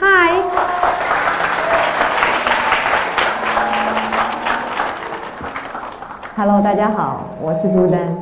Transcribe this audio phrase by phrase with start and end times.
[0.00, 0.32] 嗨
[6.36, 8.16] ，Hello，大家好，我是朱丹。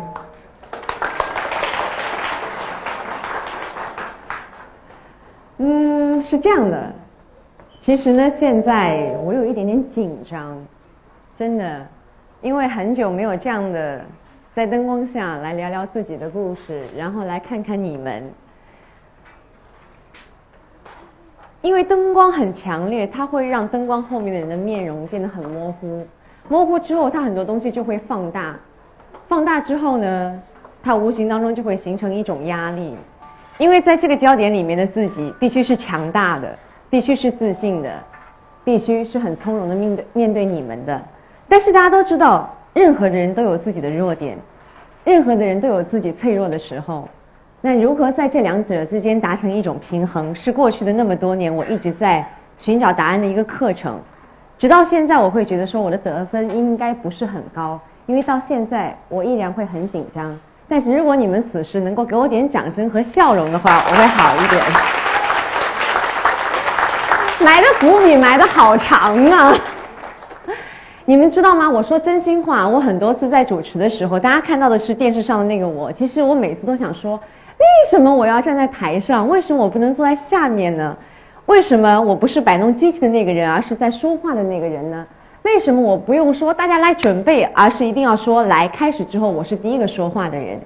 [5.58, 6.90] 嗯，是这样的，
[7.78, 10.56] 其实呢，现在我有一点点紧张，
[11.38, 11.86] 真的，
[12.40, 14.00] 因为很久没有这样的
[14.54, 18.32] 在灯光下来聊聊自己的故事，然后来看看你们。
[21.66, 26.06] 因为灯光很强烈，它会让灯光后面的人的面容变得很模糊。
[26.48, 28.54] 模糊之后，它很多东西就会放大。
[29.26, 30.40] 放大之后呢，
[30.80, 32.94] 它无形当中就会形成一种压力。
[33.58, 36.56] 因为在这个焦点里面的自己，必须是强大的，
[36.88, 37.90] 必须是自信的，
[38.62, 41.02] 必须是很从容的面对面对你们的。
[41.48, 44.38] 但是大家都知道，任何的人都有自己的弱点，
[45.02, 47.08] 任何的人都有自己脆弱的时候。
[47.66, 52.24] 那如何在这两者之间达成一种平衡，是过去的那么多年我一直在
[52.60, 53.98] 寻找答案的一个课程。
[54.56, 60.38] 直到现在，我会觉得说我的得分应该不是很高，因为到现在我依然会很紧张。
[60.68, 64.62] 但是如果你们此时能够给我点掌声和笑容的话，我会好一点。
[67.40, 69.52] 埋的伏笔埋的好长啊！
[71.04, 71.68] 你们知道吗？
[71.68, 77.18] 我说真心话，我很多次在主持的时候，大家看到的是电视上的那个我，其实我每次都想说。
[77.58, 79.28] 为什么我要站在台上？
[79.28, 80.96] 为什么我不能坐在下面呢？
[81.46, 85.06] 为什么我不是摆弄机器的那个人，而是在说话的那个人呢？
[85.42, 90.60] 为什么我不用说大家来准备，而是一定要说来开始之后我是第一个说话的人？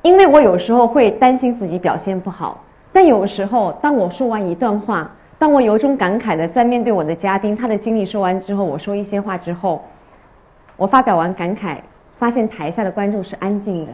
[0.00, 9.84] 因为我有时候会担心自己表现不好，但有时候当我说完一段话，当我由衷感慨的在面对我的嘉宾他的经历说完之后，我说一些话之后，
[10.76, 11.76] 我发表完感慨，
[12.18, 13.92] 发现台下的观众是安静的。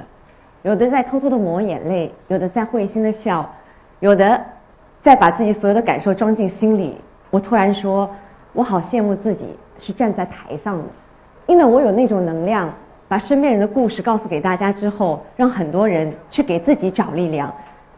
[0.63, 3.49] 有的在偷偷的抹眼泪，有的在会心的笑，
[4.01, 4.39] 有的
[5.01, 6.97] 在把自己所有的感受装进心里。
[7.31, 8.09] 我突然说，
[8.53, 9.47] 我好羡慕自己
[9.79, 10.85] 是站在台上的，
[11.47, 12.71] 因为我有那种能量，
[13.09, 17.51] 把身边人的故事告诉给大家之后，让很多人去给自己找力量。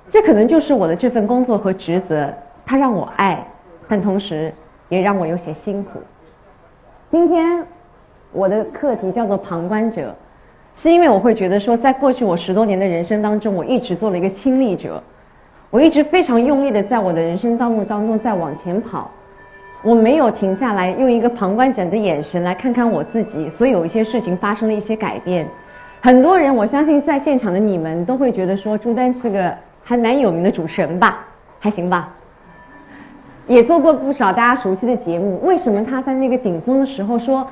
[0.09, 2.33] 这可能就是我的这份工作和职责，
[2.65, 3.45] 它让我爱，
[3.89, 4.55] 但同时
[4.89, 5.99] 也让我有些辛苦。
[7.11, 7.65] 今天
[8.31, 10.15] 我的课题叫做旁观者。
[10.75, 15.03] 是因为我会觉得说，在过去我十多年的人生当中，我一直做了一个亲历者，
[15.71, 19.11] 我一直非常用力的在我的人生道路当中在往前跑，
[19.83, 25.47] 我没有停下来用一个旁观者的眼神来看看我自己，所以有一些事情发生了一些改变。
[26.01, 29.55] 很多人，我相信在现场的你们都会觉得说，朱丹是个
[29.85, 31.25] 还蛮有名的主持人吧，
[31.61, 32.13] 还行吧，
[33.47, 35.39] 也做过不少大家熟悉的节目。
[35.45, 37.47] 为什么他在那个顶峰的时候说，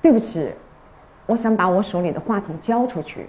[0.00, 0.48] 对不起？
[1.26, 3.26] 我想把我手里的话筒交出去，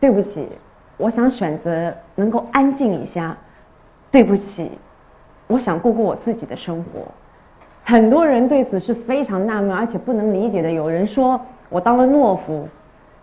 [0.00, 0.48] 对不起，
[0.96, 3.36] 我想选择能够安静一下，
[4.10, 4.70] 对不起，
[5.46, 7.00] 我想过过我自己的生活。
[7.84, 10.70] 很多人对此是非常纳闷而且不能理解的。
[10.70, 11.38] 有人说
[11.68, 12.66] 我当了懦夫，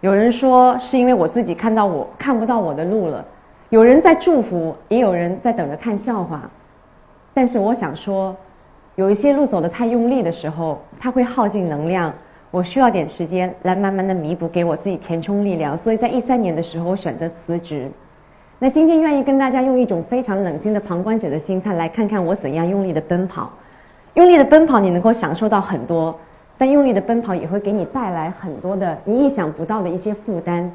[0.01, 3.25] 有人说是因为我自己看到我看不到我的路了，
[3.69, 6.49] 有人在祝福，也有人在等着看笑话。
[7.33, 8.35] 但是我想说，
[8.95, 12.13] 有一些路走得太用力的时候，它会耗尽能量。
[12.51, 15.78] 我需要点时间来慢慢的弥补，给我自己填充力量。
[15.78, 17.89] 所以在一三年的时候，我选择辞职。
[18.59, 23.50] 那今天愿意跟大家用一种非常冷静的旁观者的心态来看看我怎样用力的奔跑。
[24.16, 26.13] 用力的奔跑，你能够享受到很多，
[26.57, 30.69] 但用力的奔跑也会给你带来很多的你意想不到的一些负担。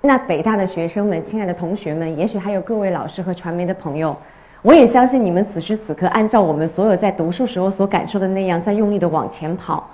[0.00, 4.16] 那北大的学生们，亲爱的同学们，也许还有各位老师和传媒的朋友，
[4.62, 9.88] 我也相信你们此时此刻按照我们所有在读书时候所感受的那样，在用力的往前跑。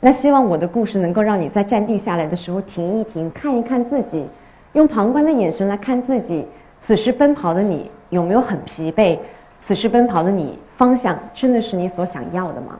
[0.00, 4.24] 那希望我的故事能够让你在站定下来的时候停一停，看一看自己，
[4.72, 6.46] 用旁观的眼神来看自己。
[6.80, 9.18] 此时奔跑的你有没有很疲惫？
[9.66, 12.78] 此时奔跑的你方向真的是你所想要的吗？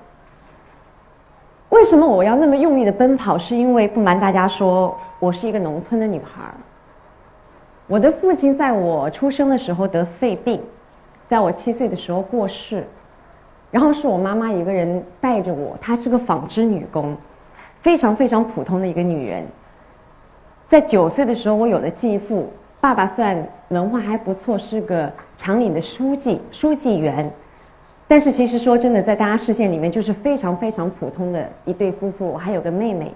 [1.71, 3.37] 为什么我要那么用力的奔跑？
[3.37, 6.45] 是因为不瞒大家说，我是一个农村的女孩。
[7.89, 10.63] 我的父亲在我出生的时候得肺病，
[11.27, 12.87] 在我七岁的时候过世。
[13.71, 17.17] 然后是我妈妈一个人带着我，她是个纺织女工，
[17.83, 19.45] 非常非常普通的一个女人。
[20.67, 22.51] 在九岁的时候，我有了继父，
[22.81, 23.37] 爸爸算
[23.69, 27.31] 文化还不错，是个厂里的书记、书记员。
[28.07, 32.27] 但是其实说真的，在大家视线里面就是非常非常普通的一对夫妇。
[32.27, 33.13] 我还有个妹妹，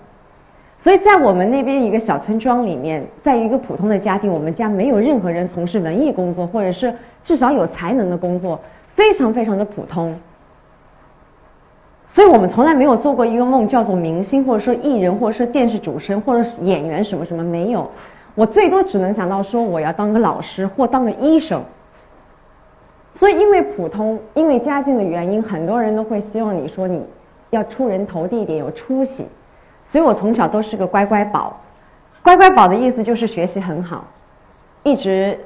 [0.79, 6.95] 所以在我们那边一个小村庄里面，在一个普通的家庭，我们家没有任何人从事文艺工作，或者是
[7.25, 8.61] 至少有才能的工作，
[8.95, 10.15] 非常非常的普通。
[12.13, 17.91] 所以我们从来没有做过一个梦，叫做明星，或者说艺人，或者是电视主持人，或者是演员，什么什么没有。
[18.35, 21.63] 我最多只能想到说，我要当个老师或当个医生。
[23.15, 27.03] 所以因为普通，因为家境的原因，很多人都会希望你说你
[27.49, 29.27] 要出人头地一点，有出息。
[29.87, 31.59] 所以我从小都是个乖乖宝。
[32.23, 34.05] 乖乖宝的意思就是学习很好，
[34.83, 35.39] 一直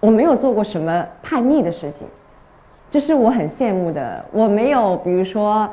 [0.00, 2.06] 我没有做过什么叛逆的事情，
[2.90, 4.22] 这是我很羡慕的。
[4.32, 5.66] 我没有，比如说，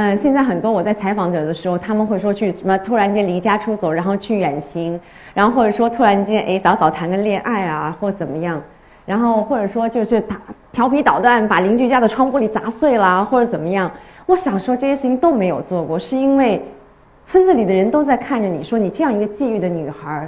[0.00, 4.98] 嗯，现在很多我在采访者的时候，他们会说去什么突然间离家出走，然后去远行，
[5.34, 8.62] 然后或者说突然间哎早早谈个恋爱啊，或怎么样，
[9.04, 10.40] 然后或者说就是他
[10.70, 13.90] 调皮捣蛋，把邻居家的窗玻璃砸碎了，或者怎么样。
[14.26, 16.62] 我想说这些事情都没有做过，是因为。
[17.24, 20.26] 村子里的人都在看着你，说你这样一个际遇的女孩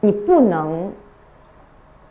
[0.00, 0.90] 你不能，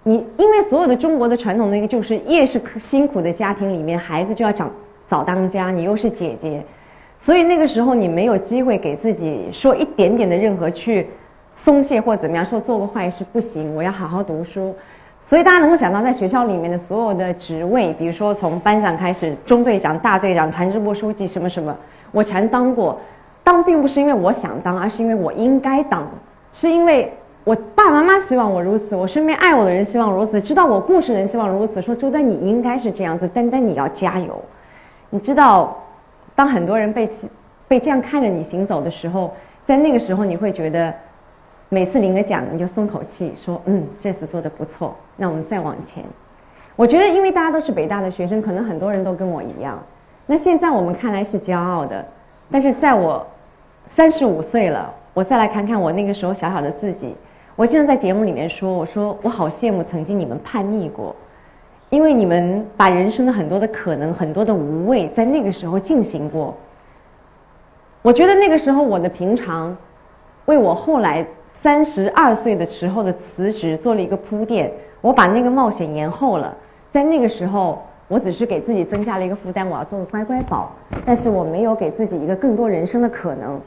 [0.04, 4.69] 你因为所有的中国的传统那个就是越是辛苦的家庭里面，孩子就要长
[5.08, 6.64] 早当家，你又是姐姐，
[7.20, 11.08] 所以那个时候你没有机会给自己说一点点的任何去
[11.54, 14.76] 松懈或怎么样，说做个坏事不行，我要好好读书。
[15.26, 21.74] 所以大家能够想到，在学校里面的所有的职位，比如说从班长开始，中队长、大队长、团支部书记什么什么，
[22.12, 23.00] 我全当过。
[23.42, 26.06] 当并不是因为我想当，而是因为我应该当，
[26.52, 27.12] 是因为
[27.44, 31.82] 我爸爸妈妈希望我如此，我身边爱我的人希望如此，知道我故事人希望如此。
[31.82, 34.42] 说周丹你应该是这样子，丹丹你要加油。
[35.13, 35.77] 你知道，
[36.33, 37.07] 当很多人被
[37.68, 39.31] 被这样看着你行走的时候，
[39.63, 40.92] 在那个时候你会觉得，
[41.69, 46.04] 每次领个奖你就松口气，说嗯这次做的不错，那我们再往前。
[46.75, 49.77] 我觉得因为大家都是北大的学生，可能很多人都跟我一样。
[50.25, 52.04] 那现在我们看来是骄傲的，
[52.50, 53.24] 但是在我。
[53.86, 57.13] 三十五岁了，我再来看看我那个时候小小的自己。
[57.57, 61.13] 我经常在节目里面说：“我说我好羡慕曾经你们叛逆过，
[61.94, 66.51] 因为你们把人生的很多的可能、很多的无畏，在那个时候进行过。
[68.01, 69.78] 我觉得那个时候我的平常，
[70.45, 74.74] 为我后来三十二岁的时候的辞职做了一个铺垫。
[75.01, 76.57] 我把那个冒险延后了，
[76.92, 77.80] 在那个时候。”
[78.10, 80.72] 我只是给自己增加了一个负担，我要做个乖乖宝，
[81.06, 83.60] 但是我没有给自己一个更多人生的可能，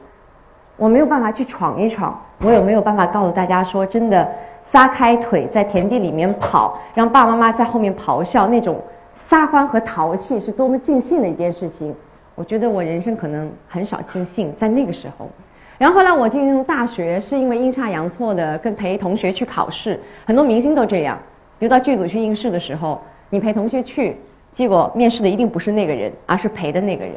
[0.76, 4.28] 我没有办法去闯一闯，我也没有办法告诉大家说，真的
[4.64, 8.80] 撒开腿在田地里面跑，让爸爸妈妈在后面咆哮，那种
[9.16, 11.94] 撒欢和淘气是多么尽兴的一件事情。
[12.34, 15.28] 我觉得我人生可能很少尽兴在那个时候。
[15.78, 21.18] 然后后来我进大学是因为阴差阳错的跟陪同学去考试，很多明星都这样，
[21.58, 23.00] 比如到剧组去应试的时候，
[23.30, 24.16] 你陪同学去。
[24.52, 27.14] 结果面试的一定不是那个人，而是陪的那个人。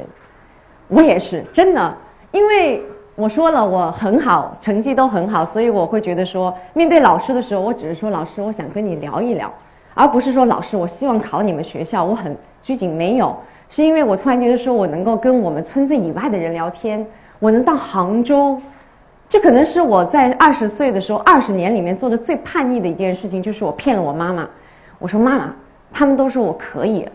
[0.89, 1.97] 我也是真的，
[2.33, 2.83] 因为
[3.19, 9.51] 我说了我很好，成绩都很好，所以我会觉得说，面对老师的时候，我只是说老师，我想跟你聊一聊，
[9.93, 12.33] 而不是说老师，我希望考你们学校，我很
[12.63, 12.89] 拘谨。
[12.89, 13.35] 没有，
[13.67, 17.05] 是因为我突然觉得说我能够跟我们村子以外的人聊天，
[17.39, 18.57] 我能到杭州，
[19.27, 24.47] 这可能是我在二十岁的时候二十年里面做的最叛逆的一件事情，就是我骗了我妈妈，
[24.97, 25.53] 我说妈妈，
[25.91, 27.05] 他们都说我可以。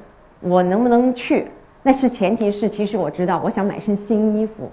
[0.40, 1.46] 我能不能去？
[1.82, 4.70] 那是前提是，其实我知道，我想买身新衣服，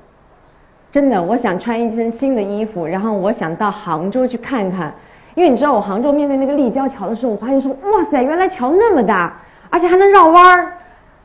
[0.92, 4.94] 真的，我想穿一身新的衣服，然后我想到杭州去看看，
[5.36, 9.34] 因为你知道，我杭州面对那个立交桥的时候，我发现说，哇塞，原来桥那么大，
[9.70, 10.74] 而且还能绕弯儿，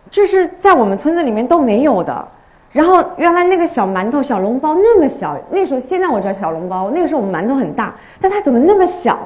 [0.09, 2.29] 这是在我们村子里面都没有的。
[2.71, 9.19] 然后原来那个小馒头、小笼包那么小，那时候现在我知道小笼包，那个时候我们馒头很大，但它怎么那么小？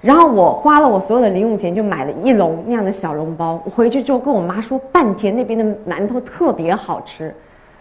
[0.00, 3.60] 然后我花了我所有的零用钱，就买了一笼那样的小笼包。
[3.64, 7.32] 我回去之后跟我妈说半天，那边的馒头特别好吃。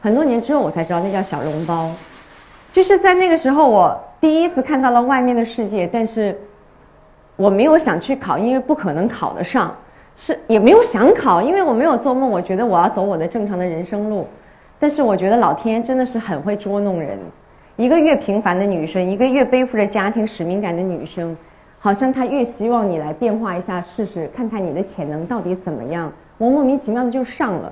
[0.04, 1.90] 很多年之后我才知道那叫小笼包。
[2.74, 6.38] 就是在那个时候，我第一次看到了外面的世界，但是
[7.38, 9.74] 我没有想去考，因为不可能考得上。
[10.18, 12.30] 是也没有想考，因为我没有做梦。
[12.30, 14.28] 我觉得我要走我的正常的人生路。
[14.78, 17.18] 但是我觉得老天真的是很会捉弄人。
[17.78, 21.36] 一个越平凡的女生，一个越背负着家庭使命感的女生。
[21.80, 26.12] 好像他越希望你来变化一下试试，看看你的潜能到底怎么样。
[26.38, 27.72] 我莫名其妙的就上了，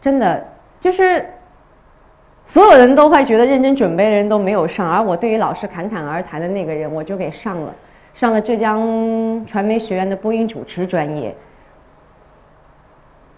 [0.00, 0.44] 真的
[0.80, 1.24] 就是
[2.44, 7.74] 所有人都会觉得认真准备的人都没有上，而我对于老师侃侃而谈的那个人，我就给上了，
[8.14, 11.34] 上了浙江传媒学院的播音主持专业。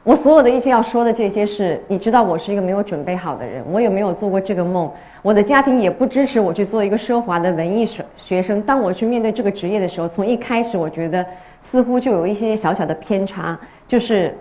[0.04, 4.90] 我所有的一切要说的这些事，你知道我是一个没有准备好的人，我也没有做过这个梦，
[5.21, 8.62] 我的家庭也不支持我去做一个奢华的文艺学学生。
[8.62, 11.25] 当我去面对这个职业的时候，从一开始我觉得
[11.61, 14.35] 似乎就有一些小小的偏差，就是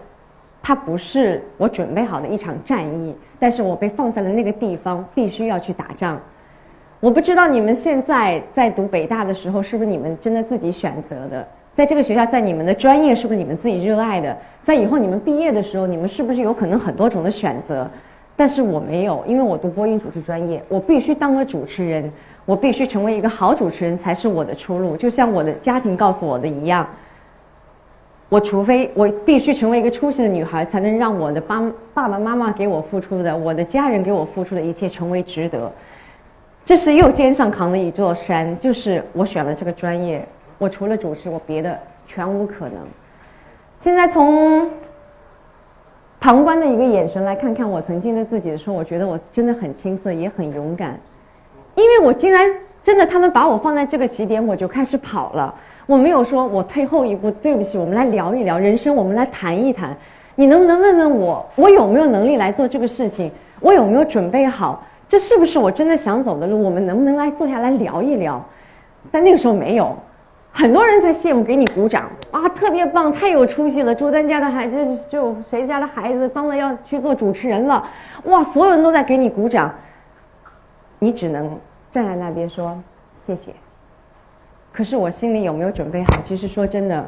[0.68, 6.20] 它不是我准备好的一场战役，但是我被放在了那个地方，必须要去打仗。
[7.00, 11.48] 我不知道你们现在在读北大的时候，是不是你们真的自己选择的？
[11.74, 14.38] 在这个学校，在你们的专业是不是你们自己热爱的？
[14.62, 17.90] 在以后你们毕业的时候，你们是不是有可能很多种的选择？
[18.36, 22.12] 但是我没有，因为我读播音主持专业，我必须当个主持人，
[22.46, 24.98] 我必须成为一个好主持人才是我的出路。
[24.98, 26.86] 就像我的家庭告诉我的一样，
[28.30, 31.62] 我除非我必须成为一个出息的女孩，才能让我的爸
[31.94, 35.72] 爸爸妈妈给我付出的，我的家人给我付出的一切成为值得。
[36.66, 42.80] 这是又肩上扛了一座山，就是我选了这个专业，我除了主持，我别的全无可能。
[43.80, 44.70] 现在从
[46.20, 51.00] 旁观的一个眼神来看看我曾经的自己的时候，我觉得我真的很青涩，也很勇敢，
[51.76, 52.46] 因为我竟然
[52.84, 55.56] 真的他们把我放在这个起点，我就开始跑了。
[55.88, 59.96] 我没有说我退后一步，对不起，我们来聊一聊人生，我们来谈一谈，
[60.36, 63.32] 你能不能问问我，我有没有能力来做这个事情？
[63.62, 64.86] 我有没有准备好？
[65.08, 66.62] 这是不是我真的想走的路？
[66.62, 68.44] 我们能不能来坐下来聊一聊？
[69.10, 69.96] 但那个时候没有，
[70.52, 73.96] 很多人在羡慕，给你鼓掌啊，特别棒，太有出息了！
[73.96, 77.88] 朱丹家的孩子，就谁家的孩子，当了要去做主持人了，
[78.26, 79.74] 哇，所有人都在给你鼓掌，
[81.00, 81.58] 你只能
[81.90, 82.78] 站在那边说
[83.26, 83.54] 谢谢。
[84.78, 86.22] 可是我心里有没有准备好？
[86.24, 87.04] 其实说真的，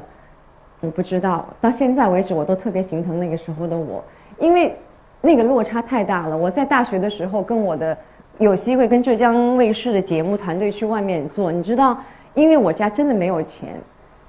[0.82, 1.46] 我不知道。
[1.62, 4.04] 到现在为止，我都特别心疼那个时候的我，
[4.40, 4.76] 因为。
[5.22, 6.38] 那个落差太大了。
[6.38, 7.98] 我在大学的时候，跟我的
[8.38, 11.98] 有机会跟浙江卫视的节目团队去外面做，你知道，
[12.36, 13.76] 因为我家真的没有钱，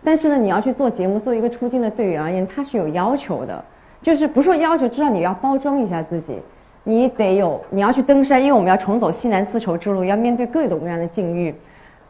[0.03, 3.65] 但是呢，你要去做节目，做一个出镜的队员而言，他是有要求的，
[4.03, 6.37] 就是不说要求，至少你要包装一下自己，
[6.83, 11.55] 你得有，你要去登山，因为我们要重走西南丝绸之路，要面对各种各样的境遇，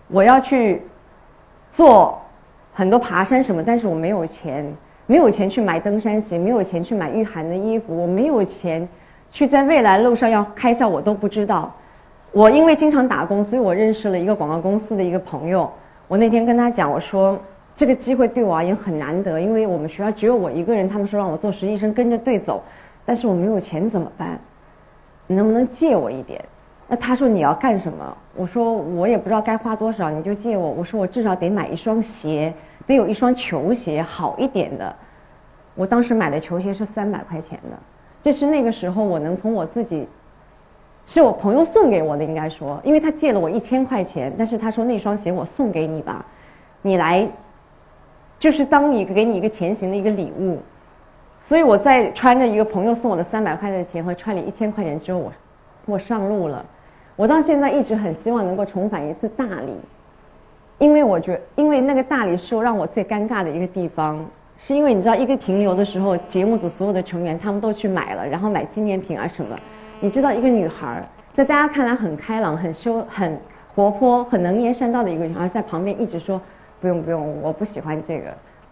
[0.09, 0.81] 我要去
[1.71, 2.21] 做
[2.75, 4.71] 很多爬山什么，但是我没有钱。
[5.07, 8.89] 没有钱去买登山鞋，没有钱去买御寒的衣服，我没有钱
[9.33, 11.75] 去在未来路上要开销，我都不知道。
[12.31, 15.69] 我因为经常打工，所以我认识了一个广告公司的一个朋友。
[16.07, 17.37] 我那天跟他讲，我说
[17.75, 22.63] 这个机会对我而言很难得，因为我们学校只有我一个人，他们说让我做实习生跟着队走，
[23.05, 24.39] 但是我没有钱怎么办？
[25.27, 26.41] 你能不能借我一点？
[26.91, 28.17] 那他说你要干什么？
[28.35, 30.71] 我说我也不知道该花多少，你就借我。
[30.71, 32.53] 我说我至少得买一双鞋。
[32.87, 34.93] 得有一双球鞋好一点的，
[35.77, 37.79] 我当时买的球鞋是三百块钱的，
[38.21, 40.09] 这是那个时候我能从我自己，
[41.07, 46.25] 是我朋友送给我的，应该说，因为他借了我一千块钱，但是他说那双鞋我送给你吧，
[46.83, 47.29] 你来，
[48.37, 50.59] 就是当你给你一个前行的一个礼物，
[51.39, 55.33] 所以我在穿着一个朋友送我的三百块的鞋和穿了一千块钱之后，我
[55.87, 56.65] 我上路了，
[57.21, 59.75] 我到现在一直很希望能够重返一次大理。
[60.79, 64.25] 因为我觉，因为那个大理是让我最尴尬的一个地方，
[64.59, 69.55] 是因为你知道，一个停留的时候，节目组所有的成员他们都去买了，然后买纪念品啊什么。
[70.01, 73.39] 你知道，一个女孩在大家看来很开朗、很羞、很
[73.75, 76.41] 活泼、很能言善道的一个女孩，在旁边一直说
[76.81, 78.29] ：“不用不用，我不喜欢这个，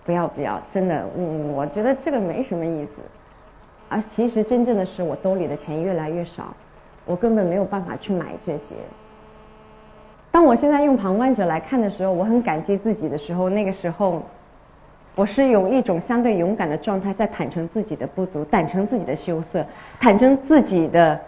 [0.06, 3.02] 不要不要，真的，嗯，我觉得这个没什么意思。”
[3.90, 6.54] 而其实真正的是，我兜里的钱越来越少，
[7.08, 8.74] 我根本没有办法去买这些。
[10.30, 14.22] 当我现在用旁观者来看的时候，我很感激自己的时候，那个时候，
[15.14, 19.64] 我是用一种相对勇敢的状态，在坦诚自己的不足，坦诚自己的羞涩，
[19.98, 21.18] 坦诚自己的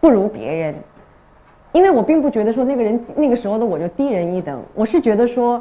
[0.00, 0.74] 不如别人。
[1.72, 5.60] 因为我并不觉得说那个人那个时候的我就低人一等，我是觉得说，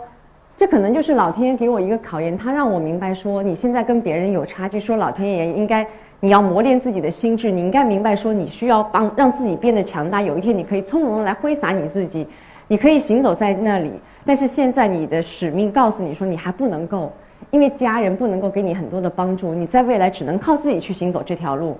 [0.58, 5.88] 这可能就是老天爷给我一个考验，他让我明白说你现在跟别人有差距，说老天爷应该。
[6.22, 10.22] 你要磨练自己的心智，你应该明白说，你需要帮让自己变得强大。
[10.22, 12.28] 有一天，你可以从容的来挥洒你自己，
[12.68, 13.92] 你可以行走在那里。
[14.26, 17.12] 但是现在，你的使命告诉你说，你还不能够，
[17.52, 19.54] 因为家人不能够给你很多的帮助。
[19.54, 21.78] 你在未来只能靠自己去行走这条路。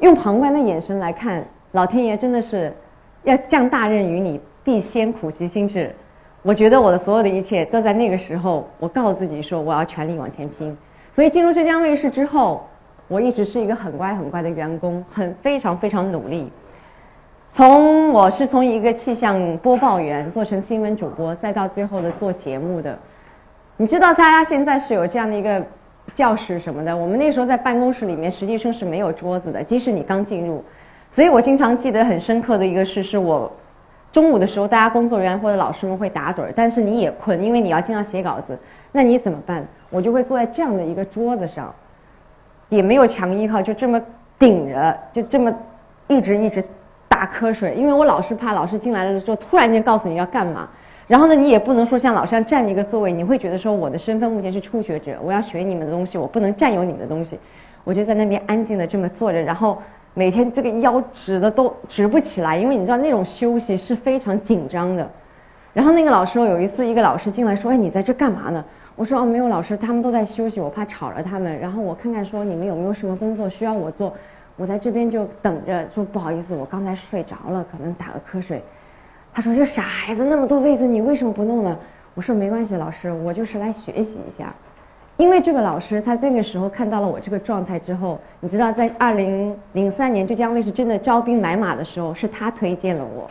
[0.00, 2.74] 用旁观的眼神来看，老天爷真的是
[3.22, 5.94] 要降大任于你，必先苦其心志。
[6.42, 10.76] 我觉得我的所有的一切都在那个时候，我告诉自己说，我要全力往前拼。
[11.12, 12.68] 所以进入浙江卫视之后，
[13.08, 16.50] 我一直是一个很乖很乖的员工，很非常非常努力。
[17.50, 22.96] 从我是从一个气象播报员做成新闻主播，再到最后的做节目的。
[23.76, 25.60] 你知道大家现在是有这样的一个
[26.12, 30.64] 教室什么的，我们那时候在办公室里面实习生是没有桌子的，即使你刚进入。
[31.10, 33.50] 所以我经常记得很深刻的一个事是，我
[34.12, 38.56] 中午的时候大家工作人员或者老师们会打盹儿，但是你也困，因为你要经常写稿子，
[38.92, 39.66] 那你怎么办？
[39.90, 41.74] 我就会坐在这样的一个桌子上，
[42.68, 44.00] 也没有墙依靠，就这么
[44.38, 45.52] 顶着，就这么
[46.06, 46.64] 一直一直
[47.08, 47.74] 打瞌睡。
[47.74, 50.68] 因为我老是怕老师进来了之后突然间告诉你要干嘛，
[51.06, 57.38] 然后呢，你也不能说像老师样占一个座位，你会觉得说我的身份目前是初学者，我要学你们的东西，我不能占有你们的东西。
[57.82, 59.76] 我就在那边安静的这么坐着，然后
[60.14, 65.10] 每天这个腰直的都直不起来，因为你知道那种休息是非常紧张的。
[65.72, 68.64] 然后那个老师有一次，一个老师进来说：“哎，你在这干嘛呢？”
[69.00, 71.58] 我说哦，没有老师，他们都在休息，我怕吵了他们。
[71.58, 74.12] 然后我看看说你们有没有什么工作需要我做，
[74.56, 75.88] 我在这边就等着。
[75.88, 78.62] 说不好意思，我刚才睡着了，可能打个瞌睡。
[79.32, 81.74] 他说这傻孩子那么多位子，你为什么不弄呢？
[82.14, 84.54] 我说没关系，老师，我就是来学习一下。
[85.16, 93.30] 因为这个老师他那个时候看到了我这个状态之后，你知道，在二零零三年浙江卫视真的招兵买马的时候，是他推荐了我。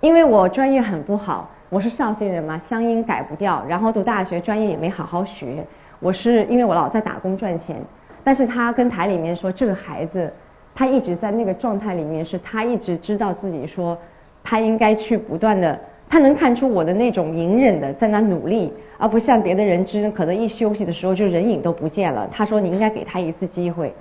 [0.00, 5.64] 因为我专业很不好，我是绍兴人嘛，乡音改不掉，然后读大学专业也没好好学。
[5.98, 7.76] 我是因为我老在打工赚钱，
[8.22, 10.32] 但是他跟台里面说这个孩子，
[10.74, 13.98] 他一直在那个状态里面，是他一直知道自己说，
[14.44, 15.78] 他应该去不断的。
[16.08, 22.28] 他能看出我的那种隐忍的在那努力，而不像别的人，之可能一休息的时候就人影都不见了。
[22.30, 23.92] 他说：“你应该给他一次机会。”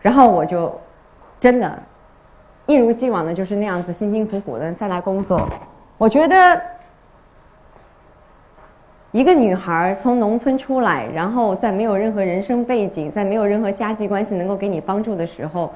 [0.00, 0.72] 然后我就
[1.38, 1.78] 真的，
[2.64, 5.46] 一如既往的就是那样子辛辛苦苦的在那工作。
[5.98, 6.62] 我觉得，
[9.16, 15.72] 一个女孩从农村出来，然后在没有任何人生背景，在没有任何家庭关系能够给你帮助的时候。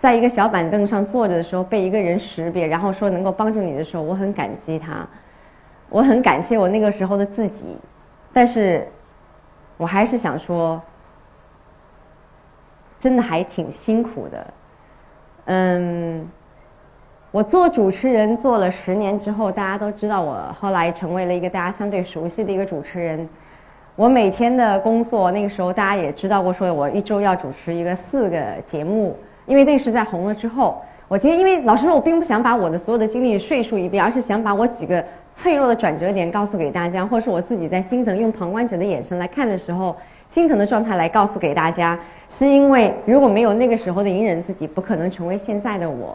[0.00, 5.06] 在一个小板凳上坐着的时候，被一个人识别，然后说能够帮助你的时候，我很感激他，
[5.90, 7.66] 我很感谢我那个时候的自己，
[8.32, 8.84] 但是，
[9.76, 10.82] 我还是想说，
[12.98, 14.54] 真的还挺辛苦的。
[15.44, 16.28] 嗯，
[17.32, 23.26] 我做主持人做了十年之后，大家都知道我后来成为了一个大家相对熟悉的一个主持人。
[23.96, 29.16] 我每天的工作，那个时候大家也知道过，说我一周要主持一个四个节目。
[29.46, 39.96] 因为那是在红了之后，我今天因为老实说，我并不想把我的所有的经历赘述一遍，而是想把我几个脆弱的转折点告诉给大家，或是我自己在心疼用旁观者的眼神来看的时候，
[40.28, 41.98] 心疼的状态来告诉给大家。
[42.28, 46.14] 是因为如果没有那个时候的隐忍自己，不可能成为现在的我。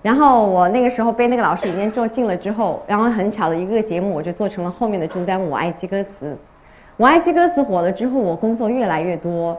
[0.00, 5.42] 然后我那个时候被那个老师里面做进了之后，然后很巧的一个节目，我就做成了后面的朱丹。
[5.42, 6.36] 我爱记歌词，
[6.96, 9.56] 我爱记歌词火了之后，我工作越来越多。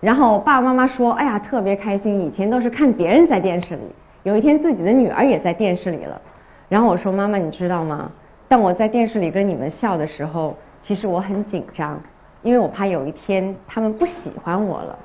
[0.00, 2.20] 然后爸爸妈妈说：“哎呀，特别开心！
[2.20, 3.82] 以前都是看别人在电视里，
[4.22, 6.20] 有一天自己的女儿也在电视里了。”
[6.68, 8.10] 然后我说：“妈妈，你知道吗？
[8.46, 11.98] 当我在电视里跟你们笑的时候，其实我很紧张，
[12.42, 14.98] 因为我怕有一天他们不喜欢我了。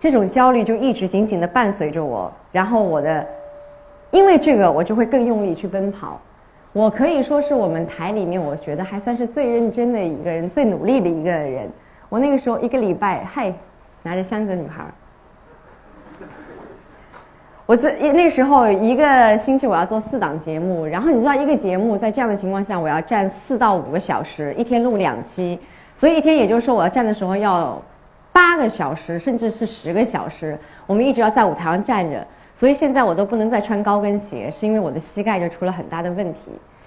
[0.00, 2.32] 这种焦虑就一直紧紧地伴随着我。
[2.50, 3.26] 然后我的，
[4.10, 6.20] 因为这个，我就会更用力去奔跑。
[6.72, 11.68] 我可以说是我们台里面，我觉得还算是最认真的一个人，最努力的一个人。
[12.08, 13.52] 我那个时候一个礼拜，嗨。”
[14.04, 14.84] 拿着箱子的女孩，
[17.66, 25.58] 我这那时候一个星期我要做四档节目，然后你知道一个节目在这样的情况下，我要站四到五个小时，一天录两期，
[25.96, 27.82] 所以一天也就是说我要站的时候要
[28.32, 32.24] 八个小时，甚至是十个小时，我们一直要在舞台上站着，
[32.58, 36.40] 所以现在我都不能再穿高跟鞋，是因为我的膝盖就出了很大的问题，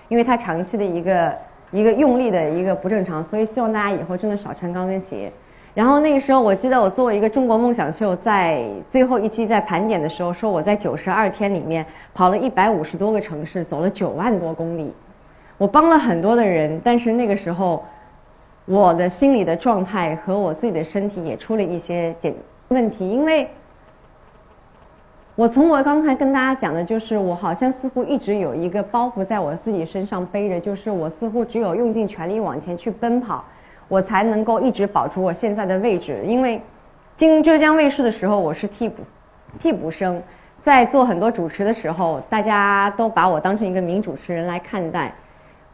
[0.10, 1.34] 因为它长期的一个
[1.72, 5.32] 一个用力的一个不正常，所以希望大家以后真的少穿高跟鞋。
[5.74, 14.94] 然后那个时候，我记得我作为一个中国梦想秀，在最后一期在盘点的时候，说我在九十二天里面跑了一百五十多个城市，走了九万多公里，
[15.58, 16.82] 我帮了很多的人。
[16.84, 17.82] 但是那个时候，
[18.66, 22.14] 我的心理的状态和我自己的身体也出了一些
[22.68, 23.48] 问题，因为，
[25.42, 33.44] 我从我刚才跟大家讲的，就是我好像似乎一直有一个包袱在我自己身上背着，就是我似乎只有用尽全力往前去奔跑。
[33.88, 36.62] 我才能够一直保住我现在的位置，因为
[37.16, 39.02] 进浙江卫视的时候我是替补，
[39.58, 40.22] 替补生，
[40.62, 45.12] 在做很多主持的时候，大家都把我当成一个名主持人来看待。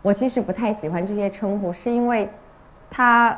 [0.02, 2.30] 我其实不太喜欢这些称呼，是因为，
[2.90, 3.38] 他，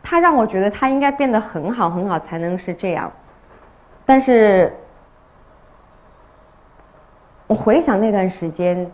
[0.00, 3.10] 他让我觉得他应该变得很好很好才能是这样。
[4.06, 4.72] 但是，
[7.48, 8.88] 我回想那段时间，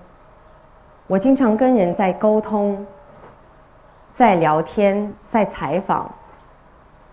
[1.08, 2.86] 我经常跟人在沟通。
[4.12, 6.08] 在聊天，在采访，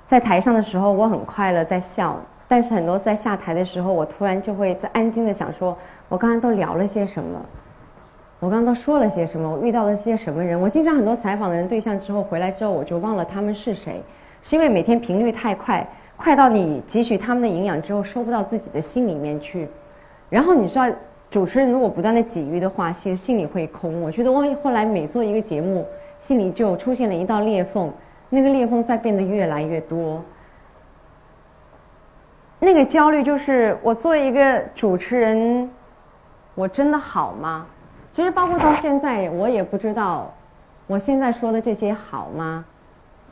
[0.05, 2.15] 在台上的时候我很快乐，在笑。
[2.47, 5.75] 但是很多在下台的时候，我突然就会在安静的想说：
[6.09, 7.41] 我刚才都聊了些什么？
[8.39, 9.49] 我刚刚都说了些什么？
[9.49, 10.61] 我遇到了些什么人？
[10.61, 14.03] 我经常很多采访的人对象之后回来之后，我就忘了他们是谁，
[14.43, 19.67] 是因为每天频率太快，快到你汲取他们的营养之后收不到自己的心里面去。
[20.29, 20.85] 然后你知道，
[21.31, 24.01] 主持人如果不断的给予的话，其实心里会空。
[24.03, 25.87] 我觉得我后来每做一个节目。
[26.19, 27.91] 心里就出现了一道裂缝，
[28.29, 30.23] 那个裂缝在变得越来越多。
[32.59, 35.67] 那个焦虑就是我作为一个主持人，
[36.53, 37.65] 我真的好吗？
[38.11, 40.31] 其实包括到现在，我也不知道，
[40.85, 42.63] 我现在说的这些好吗？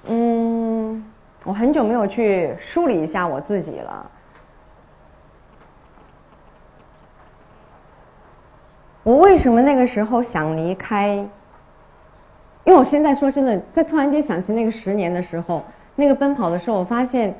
[0.07, 1.05] 嗯，
[1.43, 4.12] 我很久没有去梳理一下我自己了。
[9.03, 11.15] 我为什么那个时候想离开？
[12.65, 15.63] 因为我现在说真的，在突然间想起那个十年的时候，
[15.95, 17.33] 那个奔跑的时候，我发现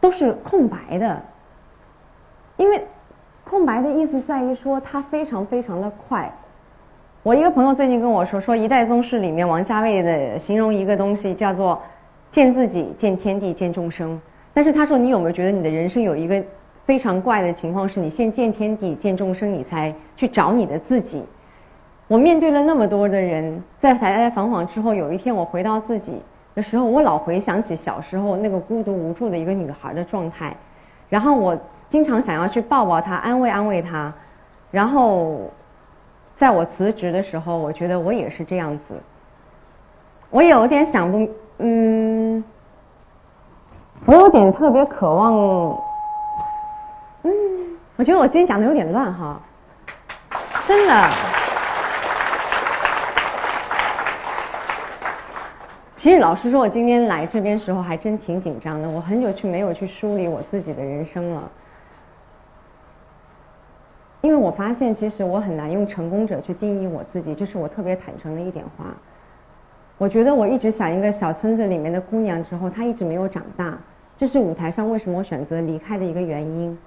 [0.00, 1.22] 都是空白的。
[2.56, 2.84] 因为
[3.44, 6.30] 空白的意思在于说它非常非常的快。
[7.22, 11.80] 我一个朋友最近跟我说，说《一代宗师》里面王家卫的形容一个东西叫做
[12.28, 14.20] “见自己、见天地、见众生”。
[14.52, 16.42] 但是他说，你有没有觉得你的人生有一个
[16.88, 21.22] 非常怪的情况，是你先见天地、见众生，你才去找你的自己？
[22.06, 26.22] 我面对了那么多的人，在来来访访之后，有一天我回到自己
[26.54, 30.56] 的时候，我老回想起小时候那个孤独无助的一个女孩的状态，
[31.10, 31.54] 然后我
[31.90, 34.10] 经常想要去抱抱她，安慰安慰她，
[34.70, 35.50] 然后。
[36.38, 38.94] 在我辞职的时候，我觉得我也是这样子。
[40.30, 42.44] 我有点想不，嗯，
[44.04, 45.76] 我有点特别渴望，
[47.98, 49.40] 我觉得我今天讲的有点乱哈，
[50.68, 51.10] 真的。
[55.96, 58.88] 其实老实说，我今天来这边时候还真挺紧张的。
[58.88, 61.50] 我很久去没有去梳理我自己的人生了。
[64.20, 68.84] 因为我发现，其实我很难用成功者去定义我自己，这是我特别坦诚的一点话。
[69.96, 73.76] 我觉得我一直想一个小村子里面的姑娘，之后她一直没有长大，
[74.16, 76.78] 这是舞台上为什么我选择离开的一个原因。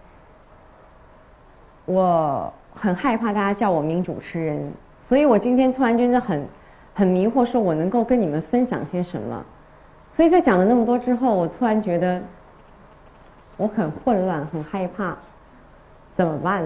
[1.91, 4.71] 我很害怕大家叫我名主持人，
[5.07, 6.47] 所以我今天突然间的很
[6.93, 9.43] 很迷惑，说我能够跟你们分享些什么。
[10.13, 12.21] 所以在讲了那么多之后，我突然觉得
[13.57, 15.15] 我很混乱，很害怕，
[16.15, 16.63] 怎么办？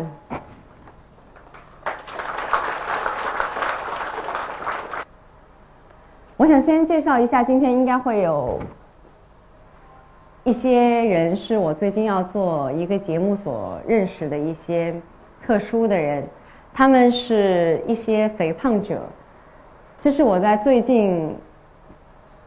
[6.37, 8.59] 我想先介绍一下，今天应该会有
[10.43, 14.93] 一些人是我最近要做一个节目所认识的一些
[15.45, 16.23] 特殊的人，
[16.73, 18.99] 他们是一些肥胖者，
[20.01, 21.35] 这是我在最近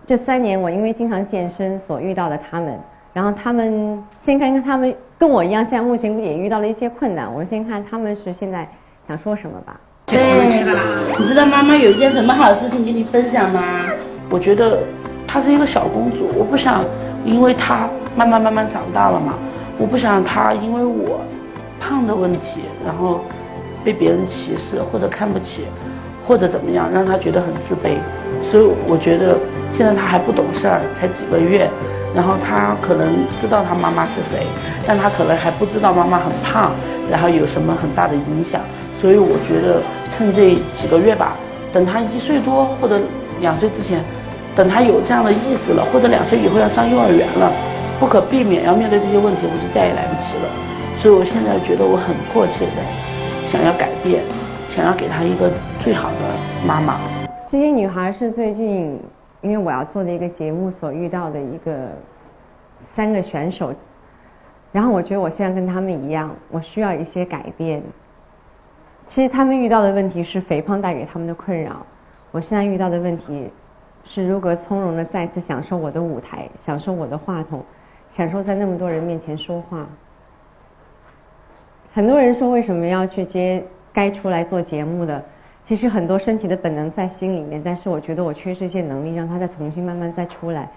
[0.06, 2.78] 这三年我因为经常健身所遇到的他们。
[3.14, 7.30] 然后他们先看看他们跟我一样，现在目前也遇到了一些困难。
[7.32, 8.68] 我们先看他们是现在
[9.08, 9.80] 想说什么吧。
[10.06, 10.62] 对，
[11.18, 13.62] 你知道妈妈有一件什么好事情跟你分享吗？
[14.30, 14.80] 我觉得
[15.26, 16.84] 她是一个小公主，我不想
[17.24, 19.34] 因为她慢慢慢慢长大了嘛，
[19.78, 21.20] 我不想她因为我
[21.80, 23.20] 胖的问题，然后
[23.84, 25.64] 被别人歧视或者看不起，
[26.26, 27.98] 或者怎么样，让他觉得很自卑。
[28.42, 29.36] 所以我觉得
[29.72, 31.68] 现在他还不懂事儿，才几个月，
[32.14, 33.08] 然后他可能
[33.40, 34.46] 知道他妈妈是谁，
[34.86, 36.72] 但他可能还不知道妈妈很胖，
[37.10, 38.60] 然后有什么很大的影响。
[39.00, 41.36] 所以我觉得趁这几个月吧，
[41.72, 42.98] 等他一岁多或者
[43.40, 44.02] 两岁之前，
[44.56, 47.52] 等他有这样的意识了，或者两岁以后要上幼儿园了，
[48.00, 50.50] 不可避免要面对这些问题，我就再也来不及了。
[50.98, 52.82] 所以我现在觉得我很迫切的
[53.46, 54.24] 想要改变，
[54.68, 56.16] 想要给她一个最好的
[56.66, 56.98] 妈妈。
[57.46, 58.98] 这些女孩是最近
[59.40, 61.90] 因为我要做的一个节目所遇到的一个
[62.82, 63.72] 三个选手，
[64.72, 67.80] 然后我觉得我现在跟他们一样，我需要一些改变。
[69.06, 71.86] 其实他们遇到的问题是肥胖带给他们的困扰，
[72.32, 73.48] 我现在遇到的问题
[74.02, 77.64] 是如何从容的再次享受我的舞台，享受我的话筒，
[78.10, 79.86] 享受在那么多人面前说话。
[81.98, 83.60] 很多人说为什么要去接
[83.92, 85.20] 该出来做节目的？
[85.66, 90.70] 其实很多身体的本能在心里面，但是我觉得我缺失一些能力，让他再重新慢慢再出来。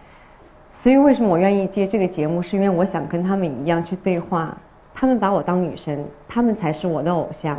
[0.71, 2.41] 所以为什么我愿意接这个节目？
[2.41, 4.57] 是因为我想跟他们一样去对话，
[4.95, 7.55] 他们把我当女神，他们才是我的偶像。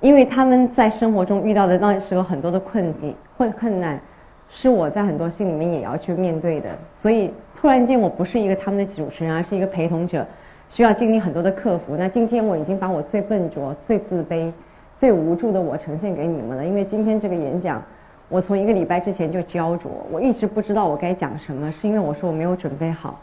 [0.00, 4.00] 因为他们在生活中遇到的那时候很多的困境、困困难，
[4.48, 6.68] 是我在很多心里面也要去面对的。
[6.94, 10.24] 所以突然间，我不是一个他们的主持人，而是一个陪同者，
[10.68, 11.96] 需要经历很多的克服。
[11.96, 14.52] 那今天我已经把我最笨拙、最自卑、
[14.98, 16.64] 最无助的我呈现给你们了。
[16.64, 17.82] 因为今天这个演讲，
[18.28, 23.20] 我从一个礼拜之前就焦灼，我一直不知道我该讲什么，是因为我说我没有准备好。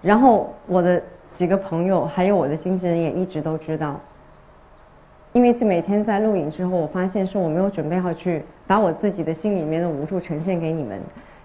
[0.00, 3.98] 然后我的几个朋友还有我的经纪人也一直都知道。
[5.34, 10.98] 因为是每天在录影之后，我发现是我没有准备好去把我自己的心里面的无助呈现给你们。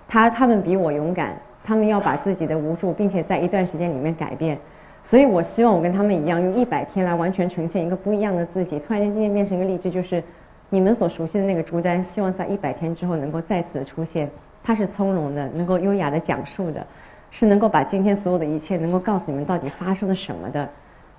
[0.07, 4.57] 他他们比我勇敢，他们要把自己的无助，并且在一段时间里面改变。
[5.03, 8.79] 所以我希望我跟他们一样，用一百天来完全呈现一个不一样的自己。
[8.79, 10.23] 突然间今天变成一个励志，就是
[10.69, 14.29] 你们所熟悉的那个朱丹，希望在一百天之后能够再次的出现。
[14.63, 16.87] 他是从容的，能够优雅的讲述的，
[17.29, 20.67] 是能够把今天所有的一切能够告诉你们到底发生了什么的。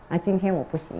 [0.08, 0.96] 而今天我不行。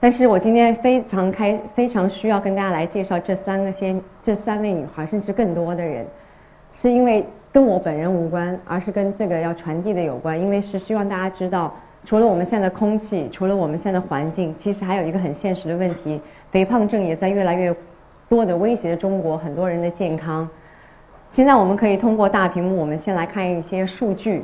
[0.00, 6.06] 但是我今天非常开，非常需要跟大家来介绍这三个先，这三位女孩，甚至更多的人，
[6.74, 10.40] 是因为跟我本人无关，而是跟这个要传递的有关。
[10.40, 17.74] 因为是希望大家知道，除了我们现在空气，除了我们现在环境，其实还有一个很现实的问题，肥胖症也在越来越
[18.28, 20.48] 多的威胁着中国很多人的健康。
[21.30, 24.42] 现在我们可以通过大屏幕，我们先来看一些数据。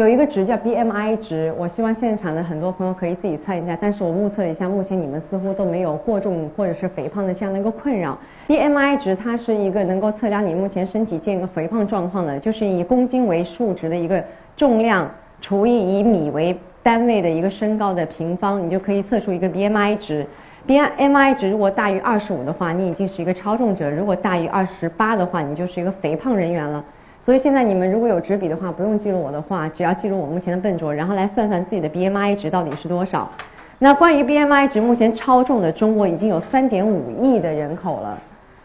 [0.00, 3.76] 有一个值叫 BMI 值，我希望现场的很多朋友可以自己测一下。
[3.78, 8.16] 但是我目测一下，目前你们似乎都没有过重或者是肥胖的这样的一个困扰。
[8.48, 14.24] BMI 值它是一个能够测量你目前身体健康肥胖状况的，就是以公斤为数值的一个
[14.56, 15.06] 重量
[15.38, 20.26] 除以以米为单位的一个身高的平方，你就可以测出一个 BMI 值。
[20.66, 26.82] BMI 值如果大于二十五的话，你已经是一个超重者；如果大于二十八的话，你就是一个肥胖人员了。
[27.24, 33.30] 所以现在你们如果有纸笔的话，不用记录我的话，只要记录我目前的笨拙，然后来算算自己的 BMI 值到底是多少。
[33.78, 38.18] 那关于 BMI 值，目前超重的中国已经有三点五亿的人口了，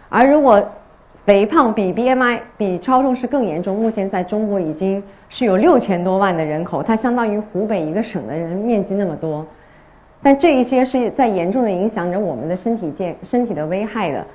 [0.10, 0.64] 而如果
[1.26, 9.46] 肥胖比 BMI 比超重是更严重，目前在中国已经是有六千多万的人口，它相当于湖北一个省的人面积那么多。
[10.22, 14.26] 但这一些是在严重的影响着我们的身体健身体的危害的。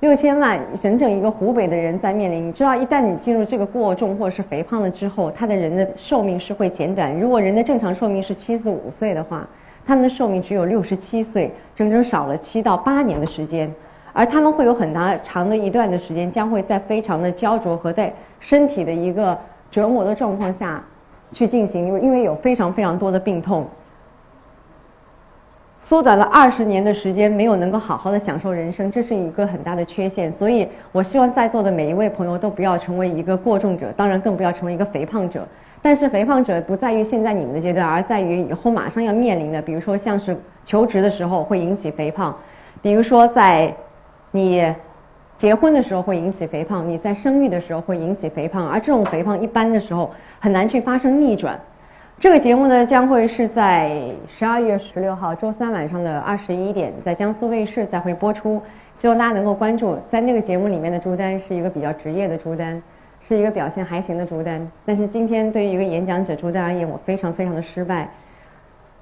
[0.00, 7.12] 六千万整整一个湖北的人在面临，你知道，一旦你进入这个过重或者是肥胖了之后，他的人的寿命是会减短。
[7.18, 9.44] 如果人的正常寿命是七十五岁的话，
[9.84, 13.68] 他们的寿命只有六十七岁，整整少了七到八年的时间，
[14.12, 19.36] 而他们会有很大长的一段的时间，将会在非常的焦灼和在身体的一个
[19.68, 20.80] 折磨的状况下
[21.32, 23.66] 去进行，因为因为有非常非常多的病痛。
[25.88, 30.30] 缩短了二十年的时间，没有能够好好的享受人生，这是一个很大的缺陷。
[30.30, 35.48] 所以我希望在座的每一位朋友都不要成为一个过重者，当然更不要成为一个肥胖者。
[35.80, 42.36] 但是肥胖者不在于现在你们的阶段，而在于以后马上要面临的，比如说像是求职的时候会引起肥胖，
[42.82, 43.74] 比如说在
[44.32, 44.70] 你
[45.32, 51.58] 结婚的时候会引起肥胖，你在生育的时候会引起肥胖，而这种肥胖一般的时候很难去发生逆转。
[52.20, 53.96] 这个节目呢，将会是在
[54.28, 58.60] 十二月十六号周三晚上的二十一点，在江苏卫视再会播出。
[58.92, 59.96] 希望大家能够关注。
[60.10, 62.82] 在那个节目里面的朱丹是一个比较职业的朱丹，
[63.20, 64.68] 是一个表现还行的朱丹。
[64.84, 68.08] 但是今天对于一个演讲者朱丹而言，我非常非常的失败。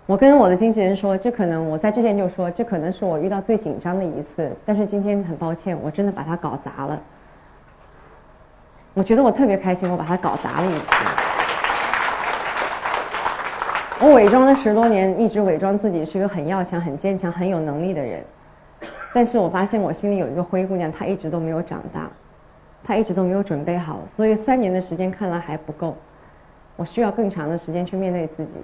[0.04, 4.54] 我跟我的经纪人说，这可能我在之前就说，这可能是我遇到最紧张的一次。
[4.66, 7.00] 但是今天很抱歉，我真的把它搞砸了。
[8.92, 11.25] 我觉得我特别开心，我把它搞砸了一次。
[13.98, 18.22] 我伪装了十多年，一直伪装自己是一个很要强、很坚强、很有能力的人。
[19.14, 22.06] 但是我发现我心里有一个灰姑娘，她一直都没有长大，
[22.84, 24.00] 她一直都没有准备好。
[24.06, 25.96] 所以三年的时间看来还不够，
[26.76, 28.56] 我需要更长的时间去面对自己。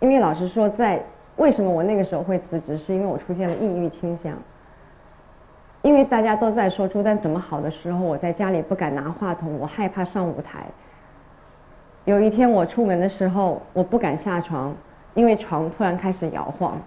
[0.00, 1.02] 因为老实说，在
[1.36, 4.34] 为什么我那个时候会辞职，是因为我出现了抑郁倾向。
[5.80, 10.66] 因为大家都在说朱丹怎么好的时候，我在家里不敢拿话筒，我害怕上舞台。
[12.08, 14.74] 有一天我出门的时候，我不敢下床，
[15.12, 16.80] 因为床突然开始摇晃，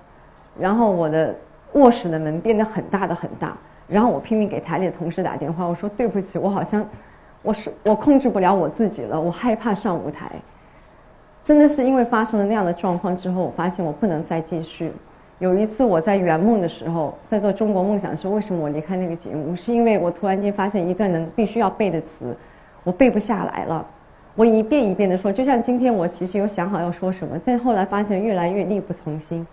[0.57, 1.36] 然后我的
[1.73, 3.55] 卧室的门变得很大的很大，
[3.88, 6.84] 然后我拼命给台里的同事打电话，我说对不起，我好像
[7.43, 10.31] 我是我控制不了我自己了，我害怕上舞台。
[11.43, 14.91] 真的是因为发生了那样的状况之后，我发现我不能再继续。
[15.38, 19.55] 有一次我在圆梦的时候，在做《中国梦想时，为什么我离开那个节目？
[19.55, 22.36] 是因为我突然间发现一段能必须要背的词，
[22.84, 23.86] 我背不下来了。
[24.36, 29.46] 我一遍一遍的说，就像今天我其实有想好要说什么，但后来发现越来越力不从心。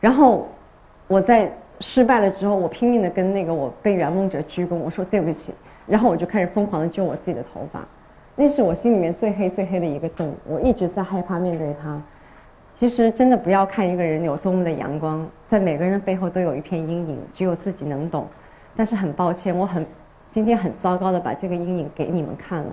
[0.00, 0.48] 然后
[1.06, 5.54] 我在失败了之后，我拼命的跟那个我被圆梦者鞠躬，我说对不起。
[5.86, 7.86] 然后我就开始疯狂的揪我自己的头发，
[8.34, 12.00] 那是我心里面最黑最黑的一个洞，我一直在害怕面对它。
[12.78, 18.26] 其实真的不要看一个人有多么的阳光，在每个人背后都有一片阴影，只有自己能懂。
[18.74, 19.86] 但是很抱歉，我很
[20.32, 22.70] 今天很糟糕的把这个阴影给你们看了。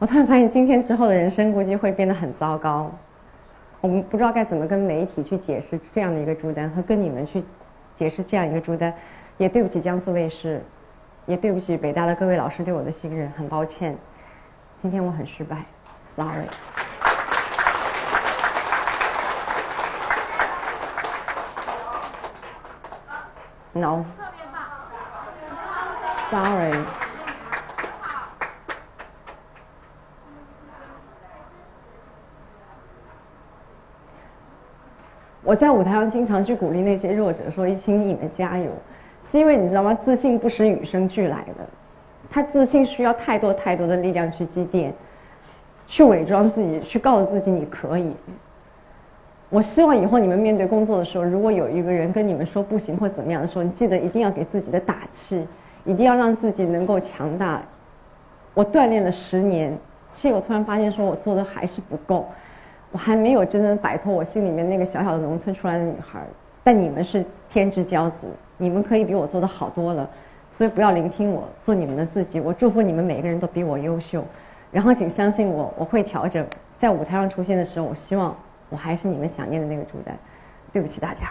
[0.00, 2.88] 我突然发现，今天之后的人生估计会变得很糟糕。
[3.80, 7.42] 我们不知道该怎么跟媒体去解释这样的一个朱丹，和跟你们去
[7.98, 8.94] 解释这样一个朱丹。
[9.38, 10.62] 也对不起江苏卫视，
[11.26, 13.98] 也对不起北大的各位老师对我的信任，很抱歉。
[14.80, 15.64] 今天我很失败
[16.10, 16.46] ，sorry。
[23.72, 24.04] No，sorry。
[35.48, 38.70] 我在舞台上经常去鼓励那些弱者，说：“一请你们加油。”
[39.24, 39.94] 是因为你知道吗？
[39.94, 41.66] 自信不是与生俱来的，
[42.28, 44.92] 他自信需要太多太多的力量去积淀，
[45.86, 48.12] 去伪装自己，去告诉自己你可以。
[49.48, 55.46] 我希望以后你们面对工作的时候，如果有一个人跟你们说不行或怎么样的时候，你记得一定要给自己的打气，
[55.86, 57.62] 一定要让自己能够强大。
[58.52, 59.74] 我锻炼了十年，
[60.10, 62.28] 其实我突然发现，说我做的还是不够。
[62.90, 66.20] 我还没有真正摆脱我心里面那个小小的农村出来的女孩，
[66.64, 70.08] 但你们是天之骄子，你们可以比我做的好多了，
[70.50, 72.40] 所以不要聆听我，做你们的自己。
[72.40, 74.24] 我祝福你们每个人都比我优秀，
[74.72, 76.46] 然后请相信我，我会调整，
[76.78, 78.34] 在舞台上出现的时候，我希望
[78.70, 80.16] 我还是你们想念的那个朱丹。
[80.70, 81.30] 对不起大家。